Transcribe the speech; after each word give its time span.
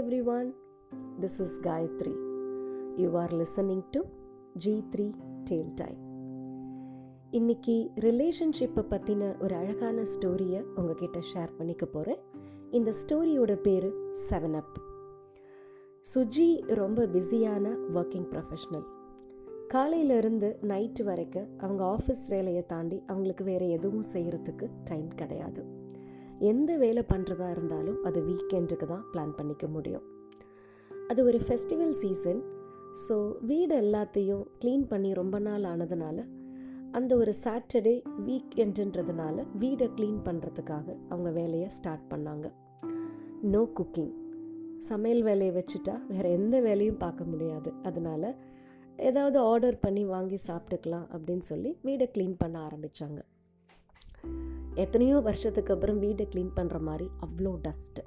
everyone. 0.00 0.48
This 1.18 1.34
is 1.40 1.52
Gayatri. 1.58 2.12
You 2.96 3.10
are 3.16 3.30
listening 3.30 3.80
to 3.92 4.00
G3 4.56 4.94
Tale 5.46 5.72
Time. 5.80 5.98
இன்னைக்கு 7.30 7.74
ரிலேஷன்ஷிப்பை 8.00 8.82
பற்றின 8.92 9.24
ஒரு 9.38 9.54
அழகான 9.54 10.04
ஸ்டோரியை 10.04 10.60
உங்ககிட்ட 10.74 11.18
ஷேர் 11.32 11.52
பண்ணிக்க 11.58 11.86
போகிறேன் 11.86 12.22
இந்த 12.70 12.94
ஸ்டோரியோட 13.02 13.54
பேர் 13.56 13.88
செவன் 14.28 14.56
அப் 14.56 14.78
சுஜி 16.04 16.48
ரொம்ப 16.74 17.06
பிஸியான 17.06 17.74
ஒர்க்கிங் 17.94 18.28
ப்ரொஃபஷ்னல் 18.30 18.86
காலையிலேருந்து 19.74 20.50
நைட்டு 20.72 21.04
வரைக்கும் 21.04 21.50
அவங்க 21.58 21.84
ஆஃபீஸ் 21.96 22.24
வேலையை 22.28 22.64
தாண்டி 22.66 23.00
அவங்களுக்கு 23.06 23.44
வேறு 23.44 23.68
எதுவும் 23.70 24.08
செய்கிறதுக்கு 24.12 24.68
டைம் 24.84 25.10
கிடையாது 25.14 25.62
எந்த 26.40 26.76
வேலை 26.76 27.02
பண்ணுறதா 27.12 27.50
இருந்தாலும் 27.50 28.04
அது 28.04 28.20
வீக்கெண்டுக்கு 28.20 28.86
தான் 28.86 29.04
பிளான் 29.12 29.36
பண்ணிக்க 29.36 29.66
முடியும். 29.66 30.04
அது 30.90 31.24
ஒரு 31.24 31.38
ஃபெஸ்டிவல் 31.38 31.94
சீசன் 32.02 32.40
ஸோ 33.04 33.16
வீடு 33.40 33.74
எல்லாத்தையும் 33.80 34.44
க்ளீன் 34.62 34.86
பண்ணி 34.88 35.10
ரொம்ப 35.14 35.38
நாள் 35.38 35.62
ஆனதுனால 35.62 36.18
அந்த 36.92 37.16
ஒரு 37.16 37.34
சாட்டர்டே 37.44 38.02
வீக்கெண்டுன்றதுனால 38.26 39.44
வீடை 39.58 39.88
க்ளீன் 39.98 40.20
பண்ணுறதுக்காக 40.28 40.86
அவங்க 41.08 41.30
வேலையை 41.30 41.68
ஸ்டார்ட் 41.68 42.06
பண்ணாங்க. 42.12 42.46
நோ 43.42 43.62
குக்கிங் 43.78 44.14
சமையல் 44.78 45.22
வேலையை 45.22 45.52
வச்சுட்டா 45.58 45.94
வேறு 46.06 46.30
எந்த 46.30 46.60
வேலையும் 46.60 46.96
பார்க்க 46.96 47.24
முடியாது. 47.24 47.72
அதனால் 47.82 48.28
ஏதாவது 49.08 49.38
ஆர்டர் 49.38 49.78
பண்ணி 49.78 50.04
வாங்கி 50.04 50.38
சாப்பிட்டுக்கலாம் 50.46 51.06
அப்படின்னு 51.14 51.46
சொல்லி 51.52 51.76
வீடை 51.84 52.08
க்ளீன் 52.16 52.36
பண்ண 52.38 52.56
ஆரம்பித்தாங்க 52.68 53.20
எத்தனையோ 54.76 55.18
வருஷத்துக்கு 55.18 55.72
அப்புறம் 55.72 55.98
வீடை 55.98 56.24
க்ளீன் 56.28 56.56
பண்ணுற 56.56 56.80
மாதிரி 56.80 57.10
அவ்வளோ 57.20 57.52
டஸ்ட்டு 57.62 58.02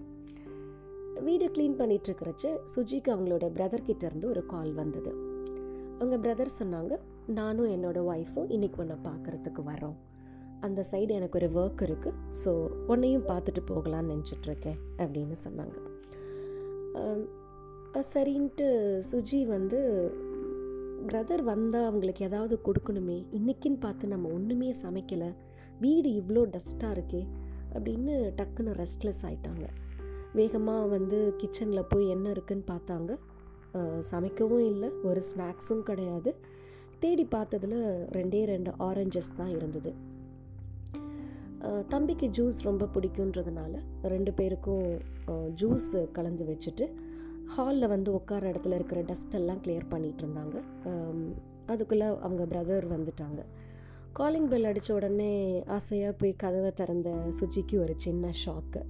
வீடை 1.22 1.48
க்ளீன் 1.52 1.78
பண்ணிகிட்ருக்கிறச்சு 1.80 2.50
சுஜிக்கு 2.76 3.12
அவங்களோட 3.12 3.46
பிரதர்கிட்ட 3.52 4.04
இருந்து 4.04 4.30
ஒரு 4.30 4.46
கால் 4.46 4.74
வந்தது. 4.74 5.12
அவங்க 6.00 6.18
பிரதர் 6.18 6.58
சொன்னாங்க 6.60 7.00
நானும் 7.28 7.70
என்னோடய 7.70 8.08
ஒய்ஃபும் 8.14 8.50
இன்றைக்கி 8.50 8.80
ஒன்றை 8.80 8.98
பார்க்குறதுக்கு 9.04 9.64
வரோம் 9.64 9.98
அந்த 10.62 10.86
சைடு 10.92 11.10
எனக்கு 11.10 11.38
ஒரு 11.40 11.50
ஒர்க் 11.62 11.84
இருக்குது 11.88 12.18
ஸோ 12.44 12.52
உன்னையும் 12.88 13.28
பார்த்துட்டு 13.28 13.62
போகலான்னு 13.70 14.12
நினச்சிட்ருக்கேன் 14.14 14.80
அப்படின்னு 14.98 15.36
சொன்னாங்க. 15.46 15.78
சரின்ட்டு 18.02 18.66
சுஜி 19.12 19.46
வந்து 19.46 19.80
பிரதர் 21.08 21.44
வந்தால் 21.44 21.86
அவங்களுக்கு 21.86 22.26
ஏதாவது 22.26 22.60
கொடுக்கணுமே 22.66 23.26
இன்றைக்கின்னு 23.32 23.80
பார்த்து 23.80 24.08
நம்ம 24.08 24.30
ஒன்றுமே 24.30 24.74
சமைக்கலை 24.84 25.34
வீடு 25.84 26.10
இவ்வளோ 26.20 26.42
டஸ்ட்டாக 26.56 26.96
இருக்கே 26.98 27.22
அப்படின்னு 27.76 28.14
டக்குன்னு 28.40 28.74
ரெஸ்ட்லெஸ் 28.82 29.22
ஆயிட்டாங்க. 29.28 29.66
வேகமாக 30.40 30.90
வந்து 30.96 31.18
கிச்சனில் 31.42 31.90
போய் 31.92 32.06
என்ன 32.16 32.28
இருக்குன்னு 32.36 32.66
பார்த்தாங்க. 32.74 33.12
சமைக்கவும் 34.10 34.66
இல்லை 34.72 34.90
ஒரு 35.10 35.22
ஸ்நாக்ஸும் 35.30 35.86
கிடையாது. 35.90 36.32
தேடி 37.04 37.26
பார்த்ததில் 37.36 37.80
ரெண்டே 38.18 38.42
ரெண்டு 38.52 38.72
ஆரஞ்சஸ் 38.88 39.32
தான் 39.40 39.54
இருந்தது. 39.58 39.92
தம்பிக்கு 41.92 42.28
ஜூஸ் 42.38 42.58
ரொம்ப 42.68 42.88
பிடிக்குன்றதுனால 42.96 43.74
ரெண்டு 44.14 44.32
பேருக்கும் 44.40 44.88
ஜூஸ் 45.62 45.92
கலந்து 46.18 46.46
வச்சுட்டு 46.52 46.86
ஹாலில் 47.54 47.92
வந்து 47.94 48.10
உட்கார 48.20 48.44
இடத்துல 48.52 48.78
இருக்கிற 48.80 49.02
டஸ்டெல்லாம் 49.10 49.62
கிளியர் 49.66 49.92
பண்ணிகிட்டு 49.94 50.24
இருந்தாங்க. 50.26 50.58
அதுக்குள்ளே 51.74 52.08
அவங்க 52.26 52.44
பிரதர் 52.54 52.88
வந்துட்டாங்க. 52.96 53.42
காலிங் 54.18 54.50
பெல் 54.50 54.68
அடித்த 54.70 54.90
உடனே 54.94 55.30
ஆசையாக 55.76 56.14
போய் 56.18 56.34
கதவை 56.42 56.72
திறந்த 56.72 57.10
சுஜிக்கு 57.38 57.76
ஒரு 57.84 57.94
சின்ன 57.98 58.30
ஷாக்கு 58.42 58.82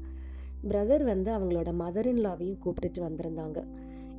பிரதர் 0.69 1.03
வந்து 1.03 1.29
அவங்களோட 1.31 1.69
மதர் 1.81 2.09
இன்லாவையும் 2.11 2.57
கூப்பிட்டுட்டு 2.63 3.01
வந்திருந்தாங்க. 3.05 3.59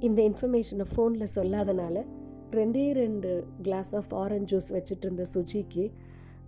இந்த 0.00 0.20
இன்ஃபர்மேஷனை 0.28 0.86
ஃபோனில் 0.92 1.32
சொல்லாதனால 1.34 2.04
ரெண்டே 2.50 2.86
ரெண்டு 3.00 3.30
கிளாஸ் 3.62 3.92
ஆஃப் 3.94 4.14
ஆரஞ்ச் 4.22 4.48
ஜூஸ் 4.52 4.70
வச்சுட்டு 4.76 5.06
இருந்த 5.06 5.26
சுஜிக்கு 5.34 5.84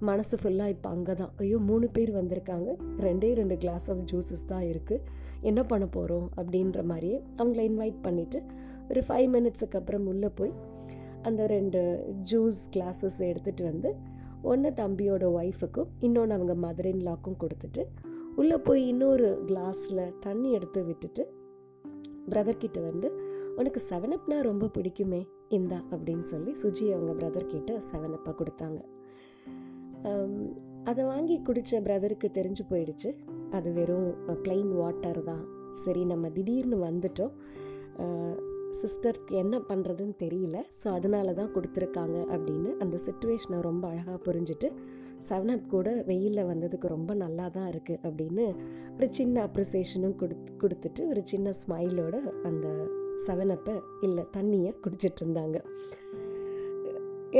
மனசு 0.01 0.39
ஃபுல்லாக 0.43 0.75
இப்போ 0.77 0.89
அங்கே 0.89 1.15
தான் 1.15 1.35
ஐயோ 1.37 1.59
மூணு 1.71 1.87
பேர் 1.89 2.15
வந்திருக்காங்க. 2.21 2.71
ரெண்டே 3.07 3.35
ரெண்டு 3.43 3.59
கிளாஸ் 3.59 3.91
ஆஃப் 3.91 4.03
ஜூஸஸ் 4.13 4.49
தான் 4.55 4.67
இருக்குது 4.73 5.05
என்ன 5.41 5.61
பண்ண 5.65 5.87
போகிறோம் 5.99 6.27
அப்படின்ற 6.37 6.83
மாதிரியே 6.93 7.21
அவங்கள 7.39 7.63
இன்வைட் 7.71 8.03
பண்ணிவிட்டு 8.09 8.41
ஒரு 8.91 9.03
ஃபைவ் 9.09 9.31
மினிட்ஸுக்கு 9.37 9.81
அப்புறம் 9.83 10.11
உள்ளே 10.15 10.33
போய் 10.41 10.55
அந்த 11.23 11.45
ரெண்டு 11.57 11.81
ஜூஸ் 12.33 12.61
கிளாஸஸ் 12.75 13.23
எடுத்துகிட்டு 13.31 13.65
வந்து 13.73 13.91
ஒன்று 14.51 14.71
தம்பியோட 14.71 15.25
ஒய்ஃபுக்கும் 15.39 15.93
இன்னொன்று 16.01 16.35
அவங்க 16.35 16.55
மதர் 16.65 16.89
லாக்கும் 17.09 17.41
கொடுத்துட்டு 17.43 17.83
உள்ளே 18.37 18.57
போய் 18.57 18.83
இன்னொரு 18.89 19.29
கிளாஸில் 19.47 20.19
தண்ணி 20.21 20.49
எடுத்து 20.53 20.85
விட்டுட்டு 20.85 21.23
பிரதர்கிட்ட 22.31 22.79
வந்து 22.89 23.09
உனக்கு 23.57 23.81
செவனப்னா 23.91 24.37
ரொம்ப 24.41 24.67
பிடிக்குமே 24.67 25.21
இந்தா 25.49 25.79
அப்படின்னு 25.91 26.27
சொல்லி 26.33 26.53
சுஜி 26.63 26.87
அவங்க 26.95 27.13
பிரதர்கிட்ட 27.13 27.73
செவனப்பாக 27.91 28.35
கொடுத்தாங்க. 28.41 28.81
அதை 30.85 31.05
வாங்கி 31.05 31.37
குடித்த 31.43 31.81
பிரதருக்கு 31.87 32.29
தெரிஞ்சு 32.39 32.65
போயிடுச்சு. 32.71 33.11
அது 33.51 33.73
வெறும் 33.73 34.11
ப்ளைன் 34.43 34.73
வாட்டர் 34.73 35.23
தான். 35.23 35.45
சரி 35.85 36.05
நம்ம 36.05 36.29
திடீர்னு 36.31 36.77
வந்துட்டோம். 36.85 37.35
சிஸ்டருக்கு 38.81 39.35
என்ன 39.43 39.57
பண்ணுறதுன்னு 39.69 40.15
தெரியல. 40.23 40.57
ஸோ 40.79 40.87
அதனால 40.99 41.33
தான் 41.41 41.53
கொடுத்துருக்காங்க 41.57 42.17
அப்படின்னு 42.35 42.71
அந்த 42.85 42.97
சுச்சுவேஷனை 43.07 43.59
ரொம்ப 43.69 43.85
அழகாக 43.93 44.19
புரிஞ்சுட்டு 44.27 44.69
செவனப் 45.29 45.69
கூட 45.75 45.89
வெயிலில் 46.09 46.49
வந்ததுக்கு 46.53 46.89
ரொம்ப 46.95 47.13
நல்லா 47.25 47.47
தான் 47.57 47.69
இருக்குது 47.73 48.01
அப்படின்னு 48.07 48.47
ஒரு 48.97 49.09
சின்ன 49.19 49.37
அப்ரிசியேஷனும் 49.49 50.17
கொடுத்து 50.23 50.53
கொடுத்துட்டு 50.63 51.03
ஒரு 51.13 51.23
சின்ன 51.33 51.55
ஸ்மைலோட 51.61 52.17
அந்த 52.51 52.67
செவனப்பை 53.27 53.77
இல்லை 54.09 54.25
தண்ணியை 54.37 54.73
குடிச்சிட்டு 54.85 55.23
இருந்தாங்க. 55.25 55.59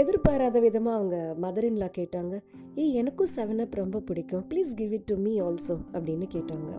எதிர்பாராத 0.01 0.59
விதமாக 0.67 0.99
அவங்க 0.99 1.17
மதரின்லா 1.45 1.89
கேட்டாங்க 1.99 2.35
ஏய் 2.83 2.97
எனக்கும் 3.01 3.33
செவன் 3.37 3.63
அப் 3.65 3.77
ரொம்ப 3.83 4.01
பிடிக்கும். 4.09 4.45
Please 4.51 4.73
give 4.81 4.95
it 4.97 5.09
to 5.11 5.17
me 5.27 5.33
also 5.47 5.77
அப்படின்னு 5.95 6.27
கேட்டாங்க. 6.35 6.71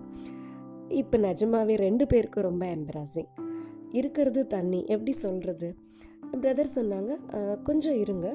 இப்போ 1.02 1.18
நிஜமாவே 1.28 1.76
ரெண்டு 1.88 2.06
பேருக்கும் 2.12 2.48
ரொம்ப 2.50 2.66
எம்ப்ராசிங் 2.78 3.30
இருக்கிறது 4.00 4.42
தண்ணி. 4.48 4.82
எப்படி 4.96 5.12
சொல்கிறது 5.12 5.70
பிரதர் 6.42 6.76
சொன்னாங்க 6.76 7.12
கொஞ்சம் 7.64 7.98
இருங்க. 8.04 8.28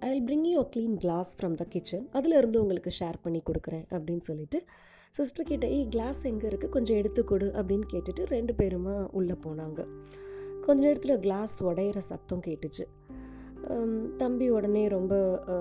I 0.00 0.08
will 0.12 0.26
bring 0.28 0.46
you 0.50 0.56
a 0.62 0.68
clean 0.74 0.96
glass 1.04 1.30
from 1.36 1.54
the 1.60 1.64
kitchen 1.74 2.06
அதில் 2.18 2.38
இருந்து 2.40 2.60
உங்களுக்கு 2.62 2.90
ஷேர் 3.00 3.18
பண்ணி 3.22 3.42
கொடுக்குறேன் 3.48 3.86
அப்படின்னு 3.90 4.24
சொல்லிட்டு 4.30 4.58
சிஸ்டர் 5.12 5.48
கிட்ட 5.50 5.66
கிளாஸ் 5.94 6.20
எங்கே 6.30 6.46
இருக்குது 6.48 6.74
கொஞ்சம் 6.76 6.96
எடுத்து 6.96 7.24
கொடு 7.24 7.48
அப்படின்னு 7.58 7.86
கேட்டுட்டு 7.92 8.22
ரெண்டு 8.36 8.54
பேருமா 8.62 8.94
உள்ளே 9.18 9.36
போனாங்க. 9.44 9.80
கொஞ்ச 10.66 10.80
நேரத்தில் 10.86 11.18
கிளாஸ் 11.18 11.54
உடையிற 11.64 11.98
சத்தம் 12.10 12.42
கேட்டுச்சு. 12.46 12.84
தம்பி 14.16 14.50
உடனே 14.50 14.88
ரொம்ப 14.88 15.14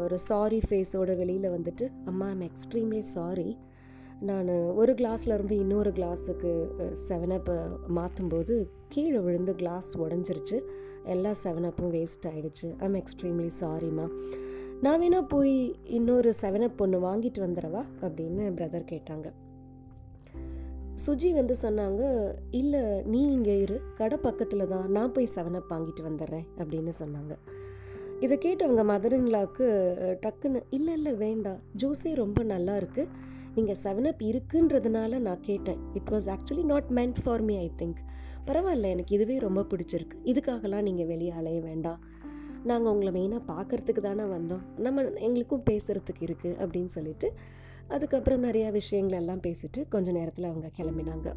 ஒரு 0.03 0.17
சாரி 0.19 0.59
ஃபேஸோட 0.69 1.11
வெளியில் 1.17 1.53
வந்துட்டு 1.55 1.85
அம்மா 2.05 2.27
ஐம் 2.27 2.41
எக்ஸ்ட்ரீம்லி 2.41 2.99
சாரி 2.99 3.57
நான் 4.23 4.47
ஒரு 4.49 4.93
கிளாஸ்லேருந்து 4.93 5.51
இன்னொரு 5.51 5.89
கிளாஸுக்கு 5.89 6.67
செவனப்பை 7.07 7.57
மாற்றும்போது 7.95 8.67
கீழே 8.89 9.19
விழுந்து 9.19 9.55
கிளாஸ் 9.55 9.97
உடஞ்சிருச்சு. 9.97 10.61
எல்லா 11.03 11.31
செவனப்பும் 11.43 11.91
வேஸ்ட் 11.91 12.25
ஆகிடுச்சு 12.25 12.79
ஐம் 12.79 12.95
எக்ஸ்ட்ரீம்லி 12.95 13.49
சாரிம்மா 13.59 14.09
நான் 14.81 15.01
வேணால் 15.01 15.27
போய் 15.27 15.75
இன்னொரு 15.83 16.33
செவனப் 16.41 16.77
ஒன்று 16.77 16.99
வாங்கிட்டு 16.99 17.39
வந்துடவா? 17.39 17.85
அப்படின்னு 18.01 18.53
பிரதர் 18.53 18.85
கேட்டாங்க. 18.91 19.31
சுஜி 21.05 21.33
வந்து 21.33 21.55
சொன்னாங்க 21.61 22.31
இல்லை 22.51 23.01
நீ 23.01 23.31
இங்கே 23.31 23.59
இரு. 23.59 23.81
கடை 23.95 24.17
பக்கத்தில் 24.17 24.67
தான் 24.67 24.91
நான் 24.91 25.11
போய் 25.11 25.29
செவனப் 25.35 25.69
வாங்கிட்டு 25.69 26.03
வந்துடுறேன். 26.03 26.45
அப்படின்னு 26.57 26.91
சொன்னாங்க. 26.99 27.37
இதை 28.23 28.35
கேட்டவங்க 28.43 28.83
மதரின்லாவுக்கு 28.91 29.65
டக்குன்னு 30.23 30.59
இல்லை 30.77 30.93
இல்லை 30.97 31.13
வேண்டாம். 31.23 31.59
ஜூஸே 31.81 32.11
ரொம்ப 32.23 32.43
நல்லா 32.51 32.73
இருக்குது 32.81 33.11
நீங்கள் 33.55 33.79
செவன் 33.83 34.07
அப் 34.11 34.23
இருக்குன்றதுனால 34.29 35.19
நான் 35.27 35.41
கேட்டேன். 35.49 35.79
It 35.97 36.11
was 36.13 36.27
actually 36.35 36.63
not 36.71 36.89
meant 36.97 37.19
for 37.23 37.43
me 37.49 37.55
I 37.65 37.67
think 37.81 37.99
பரவாயில்ல 38.47 38.87
எனக்கு 38.93 39.15
இதுவே 39.17 39.35
ரொம்ப 39.45 39.61
பிடிச்சிருக்கு. 39.71 40.15
இதுக்காகலாம் 40.31 40.87
நீங்கள் 40.87 41.09
வெளியே 41.11 41.33
அலைய 41.39 41.59
வேண்டாம். 41.69 41.99
நாங்கள் 42.69 42.91
உங்களை 42.93 43.11
மெயினாக 43.17 43.43
பார்க்குறதுக்கு 43.51 44.01
தானே 44.07 44.25
வந்தோம். 44.35 44.63
நம்ம 44.85 45.03
எங்களுக்கும் 45.27 45.67
பேசுகிறதுக்கு 45.69 46.23
இருக்குது 46.27 46.57
அப்படின்னு 46.63 46.91
சொல்லிட்டு 46.97 47.29
அதுக்கப்புறம் 47.95 48.43
நிறையா 48.43 48.67
விஷயங்கள் 48.79 49.19
எல்லாம் 49.21 49.41
பேசிட்டு 49.47 49.79
கொஞ்சம் 49.93 50.17
நேரத்தில் 50.19 50.49
அவங்க 50.51 50.69
கிளம்பினாங்க. 50.77 51.29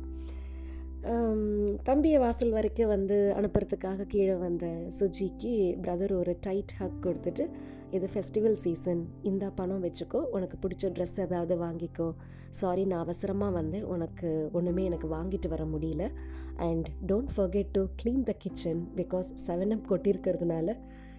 தம்பியை 1.82 2.18
வாசல் 2.18 2.50
வரைக்கும் 2.50 2.88
வந்து 2.88 3.34
அனுப்புறதுக்காக 3.38 4.06
கீழே 4.06 4.34
வந்த 4.34 4.66
சுஜிக்கு 4.98 5.52
பிரதர் 5.82 6.14
ஒரு 6.18 6.36
டைட் 6.40 6.72
ஹக் 6.78 6.98
கொடுத்துட்டு 7.02 7.44
இது 7.90 8.08
ஃபெஸ்டிவல் 8.14 8.56
சீசன் 8.62 9.08
இந்த 9.22 9.50
பணம் 9.50 9.82
வச்சுக்கோ. 9.84 10.20
உனக்கு 10.36 10.56
பிடிச்ச 10.62 10.84
ட்ரெஸ் 10.84 11.20
ஏதாவது 11.20 11.54
வாங்கிக்கோ. 11.56 12.14
சாரி 12.50 12.84
நான் 12.84 13.04
அவசரமாக 13.04 13.52
வந்தேன். 13.52 13.84
உனக்கு 13.84 14.48
ஒன்றுமே 14.52 14.84
எனக்கு 14.84 15.08
வாங்கிட்டு 15.08 15.48
வர 15.48 15.64
முடியல. 15.64 16.10
And 16.56 16.88
don't 17.06 17.32
forget 17.36 17.72
to 17.72 17.84
clean 18.02 18.22
the 18.22 18.32
kitchen 18.38 18.88
because 18.96 19.30
seven 19.46 19.74
up 19.76 19.88
கொட்டியிருக்கிறதுனால 19.92 20.76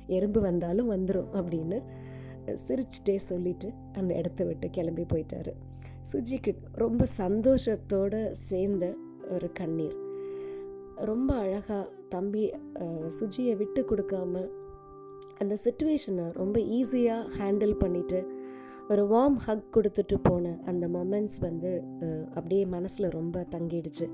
எறும்பு 0.07 0.41
வந்தாலும் 0.41 0.91
வந்துடும் 0.91 1.31
அப்படின்னு 1.33 1.79
சிரிச்சுட்டே 2.67 3.15
சொல்லிட்டு 3.15 3.69
அந்த 3.93 4.15
இடத்த 4.15 4.43
விட்டு 4.43 4.69
கிளம்பி 4.69 5.05
போயிட்டாரு. 5.13 5.53
சுஜிக்கு 6.11 6.51
ரொம்ப 6.73 7.05
சந்தோஷத்தோடு 7.17 8.31
சேர்ந்து 8.31 8.89
ஒரு 9.35 9.47
கண்ணீர். 9.59 9.97
ரொம்ப 11.09 11.29
அழகாக 11.43 11.83
தம்பி 12.13 12.43
சுஜியை 13.17 13.53
விட்டு 13.61 13.81
கொடுக்காம 13.89 14.43
அந்த 15.41 15.55
சுச்சுவேஷனை 15.63 16.25
ரொம்ப 16.41 16.57
ஈஸியாக 16.77 17.29
ஹேண்டில் 17.39 17.75
பண்ணிவிட்டு 17.83 18.19
ஒரு 18.91 19.03
வார்ம் 19.13 19.37
ஹக் 19.45 19.67
கொடுத்துட்டு 19.75 20.17
போன 20.27 20.53
அந்த 20.65 20.85
மொமெண்ட்ஸ் 20.87 21.39
வந்து 21.39 21.71
அப்படியே 22.35 22.65
மனசில் 22.75 23.15
ரொம்ப 23.17 23.45
தங்கிடுச்சு. 23.55 24.05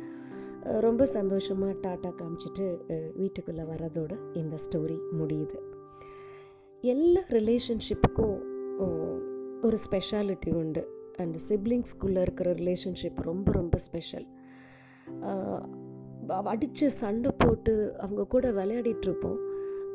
ரொம்ப 0.85 1.05
சந்தோஷமாக 1.15 1.73
டாட்டா 1.83 2.11
காமிச்சிட்டு 2.19 2.65
வீட்டுக்குள்ளே 3.19 3.63
வரதோட 3.71 4.13
இந்த 4.41 4.55
ஸ்டோரி 4.65 4.97
முடியுது. 5.19 5.57
எல்லா 6.83 7.21
ரிலேஷன்ஷிப்புக்கும் 7.37 8.37
ஒரு 9.65 9.77
ஸ்பெஷாலிட்டி 9.85 10.53
உண்டு. 10.61 10.83
அண்ட் 11.21 11.37
சிப்ளிங்ஸ்குள்ளே 11.47 12.21
இருக்கிற 12.25 12.49
ரிலேஷன்ஷிப் 12.61 13.19
ரொம்ப 13.29 13.51
ரொம்ப 13.51 13.77
ஸ்பெஷல் 13.87 14.25
அடித்து 16.51 16.89
சண்டை 16.89 17.31
போட்டு 17.37 17.95
அவங்க 17.99 18.23
கூட 18.25 18.51
விளையாடிட்டு 18.51 19.07
இருப்போம் 19.07 19.39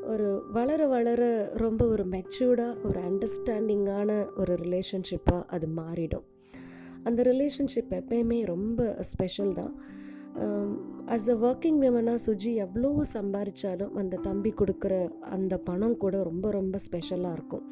ஒரு 0.02 0.28
வளர 0.52 0.86
வளர 0.86 1.50
ரொம்ப 1.54 1.86
ஒரு 1.86 2.04
மெச்சூர்டாக 2.04 2.80
ஒரு 2.84 3.00
அண்டர்ஸ்டாண்டிங்கான 3.00 4.10
ஒரு 4.36 4.54
ரிலேஷன்ஷிப்பாக 4.54 5.42
அது 5.46 5.66
மாறிடும். 5.76 6.26
அந்த 7.02 7.22
ரிலேஷன்ஷிப் 7.22 7.92
எப்பயுமே 8.00 8.44
ரொம்ப 8.44 8.96
ஸ்பெஷல் 9.00 9.52
தான். 9.52 9.74
ஆஸ் 11.06 11.28
அ 11.30 11.36
ஒர்க்கிங் 11.48 11.78
விமனாக 11.78 12.18
சுஜி 12.26 12.54
எவ்வளோ 12.54 13.04
சம்பாதிச்சாலும் 13.12 13.92
அந்த 13.92 14.16
தம்பி 14.16 14.52
கொடுக்குற 14.56 15.10
அந்த 15.20 15.58
பணம் 15.58 15.96
கூட 15.96 16.22
ரொம்ப 16.22 16.50
ரொம்ப 16.50 16.78
ஸ்பெஷலாக 16.78 17.32
இருக்கும். 17.32 17.64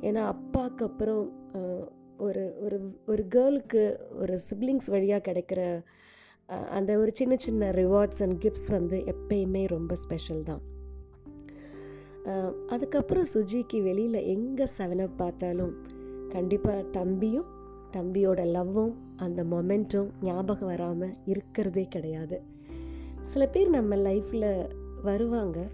ஏன்னா 0.00 0.22
அப்பாவுக்கு 0.34 0.84
அப்புறம் 0.84 1.22
ஒரு 2.16 2.44
ஒரு 2.60 2.78
ஒரு 3.06 3.22
கேர்ளுக்கு 3.30 3.82
ஒரு 4.10 4.38
சிப்ளிங்ஸ் 4.50 4.86
வழியாக 4.86 5.32
கிடைக்கிற 5.32 5.82
அந்த 6.46 6.98
ஒரு 6.98 7.10
சின்ன 7.14 7.36
சின்ன 7.36 7.70
ரிவார்ட்ஸ் 7.70 8.22
அண்ட் 8.22 8.44
கிஃப்ட்ஸ் 8.44 8.70
வந்து 8.70 9.04
எப்பயுமே 9.04 9.66
ரொம்ப 9.66 9.94
ஸ்பெஷல் 9.94 10.42
தான். 10.42 10.60
அதுக்கப்புறம் 12.66 13.26
சுஜிக்கு 13.34 13.82
வெளியில் 13.82 14.12
எங்கே 14.12 14.66
செவனப் 14.78 15.16
பார்த்தாலும் 15.16 15.72
கண்டிப்பாக 16.28 16.82
தம்பியும் 16.82 17.44
தம்பியோட 17.92 18.40
லவ்வும் 18.46 18.94
அந்த 19.16 19.44
மொமெண்ட்டும் 19.44 20.08
ஞாபகம் 20.22 20.68
வராமல் 20.68 21.14
இருக்கிறதே 21.24 21.84
கிடையாது. 21.84 22.42
சில 23.22 23.46
பேர் 23.46 23.70
நம்ம 23.70 23.96
லைஃப்பில் 23.96 24.68
வருவாங்க 25.02 25.66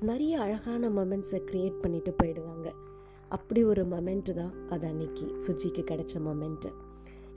நிறைய 0.00 0.40
அழகான 0.40 0.88
மொமெண்ட்ஸை 0.88 1.40
க்ரியேட் 1.50 1.78
பண்ணிட்டு 1.78 2.14
போயிடுவாங்க. 2.22 2.68
அப்படி 3.28 3.64
ஒரு 3.64 3.82
மொமெண்ட்டு 3.82 4.32
தான் 4.32 4.68
அது 4.68 4.86
அன்னைக்கு 4.86 5.36
சுஜிக்கு 5.46 5.82
கிடைச்ச 5.90 6.14
மொமெண்ட்டு 6.18 6.70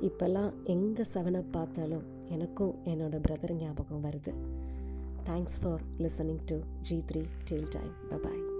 இப்போல்லாம் 0.01 0.53
எங்கே 0.63 1.03
செவனை 1.13 1.43
பார்த்தாலும் 1.51 2.03
எனக்கும் 2.29 2.75
என்னோடய 2.85 3.23
பிரதர் 3.27 3.53
ஞாபகம் 3.53 4.03
வருது. 4.03 4.33
Thanks 5.25 5.59
for 5.61 5.81
listening 5.99 6.45
to 6.45 6.59
G 6.81 7.03
three 7.11 7.21
tale 7.49 7.67
time 7.69 7.93
bye bye 8.09 8.50